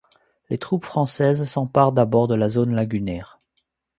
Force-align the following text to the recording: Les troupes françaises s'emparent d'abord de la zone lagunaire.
Les 0.49 0.57
troupes 0.57 0.85
françaises 0.85 1.43
s'emparent 1.43 1.91
d'abord 1.91 2.27
de 2.27 2.33
la 2.33 2.49
zone 2.49 2.73
lagunaire. 2.73 3.37